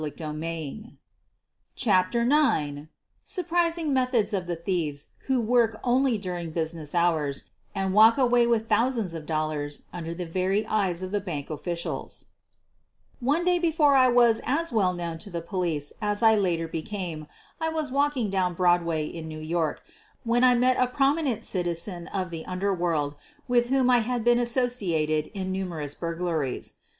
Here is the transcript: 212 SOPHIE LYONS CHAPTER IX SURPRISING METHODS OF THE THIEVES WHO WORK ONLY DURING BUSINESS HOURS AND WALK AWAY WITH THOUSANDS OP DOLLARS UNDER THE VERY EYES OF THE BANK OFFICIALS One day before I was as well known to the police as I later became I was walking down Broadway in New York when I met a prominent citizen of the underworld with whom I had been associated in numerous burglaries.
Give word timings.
212 0.01 0.35
SOPHIE 0.35 0.71
LYONS 0.73 0.93
CHAPTER 1.75 2.21
IX 2.23 2.87
SURPRISING 3.23 3.93
METHODS 3.93 4.33
OF 4.33 4.47
THE 4.47 4.55
THIEVES 4.55 5.09
WHO 5.27 5.39
WORK 5.39 5.79
ONLY 5.83 6.17
DURING 6.17 6.49
BUSINESS 6.49 6.95
HOURS 6.95 7.51
AND 7.75 7.93
WALK 7.93 8.17
AWAY 8.17 8.47
WITH 8.47 8.67
THOUSANDS 8.67 9.13
OP 9.15 9.27
DOLLARS 9.27 9.83
UNDER 9.93 10.15
THE 10.15 10.25
VERY 10.25 10.65
EYES 10.65 11.03
OF 11.03 11.11
THE 11.11 11.19
BANK 11.19 11.51
OFFICIALS 11.51 12.25
One 13.19 13.45
day 13.45 13.59
before 13.59 13.93
I 13.93 14.07
was 14.07 14.41
as 14.43 14.71
well 14.73 14.95
known 14.95 15.19
to 15.19 15.29
the 15.29 15.39
police 15.39 15.93
as 16.01 16.23
I 16.23 16.33
later 16.33 16.67
became 16.67 17.27
I 17.59 17.69
was 17.69 17.91
walking 17.91 18.31
down 18.31 18.55
Broadway 18.55 19.05
in 19.05 19.27
New 19.27 19.39
York 19.39 19.83
when 20.23 20.43
I 20.43 20.55
met 20.55 20.77
a 20.79 20.87
prominent 20.87 21.43
citizen 21.43 22.07
of 22.07 22.31
the 22.31 22.43
underworld 22.47 23.13
with 23.47 23.67
whom 23.67 23.91
I 23.91 23.99
had 23.99 24.23
been 24.25 24.39
associated 24.39 25.27
in 25.35 25.51
numerous 25.51 25.93
burglaries. 25.93 26.73